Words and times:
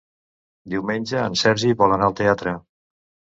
Diumenge 0.73 1.19
en 1.25 1.37
Sergi 1.41 1.75
vol 1.83 1.95
anar 1.99 2.09
al 2.09 2.17
teatre. 2.23 2.55